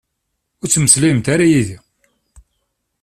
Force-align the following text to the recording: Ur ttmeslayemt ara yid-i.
Ur 0.61 0.67
ttmeslayemt 0.69 1.27
ara 1.33 1.45
yid-i. 1.51 1.77